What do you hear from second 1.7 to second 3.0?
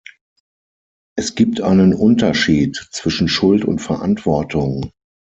Unterschied